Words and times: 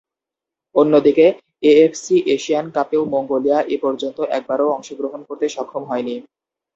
অন্যদিকে, 0.75 1.25
AFC 1.63 2.15
Asian 2.35 2.67
কাপেও 2.75 3.03
Mongolia 3.13 3.59
এপর্যন্ত 3.75 4.17
একবারও 4.37 4.73
অংশগ্রহণ 4.75 5.21
করতে 5.27 5.45
সক্ষম 5.49 5.83
হয়নি। 5.85 6.15